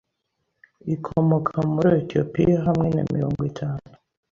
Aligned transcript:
ikomoka 0.95 1.55
muri 1.71 1.87
Etiyopiyahamwe 1.99 2.87
na 2.95 3.03
mirongo 3.13 3.41
itanu 3.51 3.83